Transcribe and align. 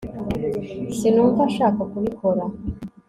sinumva 0.97 1.41
nshaka 1.51 1.81
kubikora 1.91 2.43